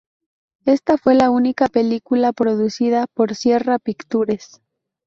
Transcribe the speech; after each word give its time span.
Esta 0.65 0.97
fue 0.97 1.13
la 1.13 1.29
única 1.29 1.67
película 1.67 2.33
producida 2.33 3.05
por 3.05 3.35
Sierra 3.35 3.77
Pictures. 3.77 4.59